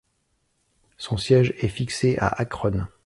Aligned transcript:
Son 0.97 1.15
siège 1.15 1.53
est 1.59 1.67
fixé 1.67 2.17
à 2.17 2.25
Akron. 2.41 2.87